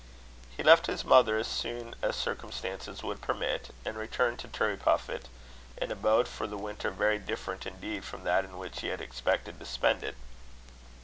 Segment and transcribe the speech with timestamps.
[0.57, 5.25] He left his mother as soon as circumstances would permit, and returned to Turriepuffit;
[5.77, 9.59] an abode for the winter very different indeed from that in which he had expected
[9.59, 10.15] to spend it.